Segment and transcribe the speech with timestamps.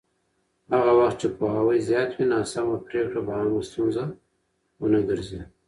[0.75, 4.03] هغه وخت چې پوهاوی زیات وي، ناسمه پرېکړه به عامه ستونزه
[4.81, 5.41] ونه ګرځي.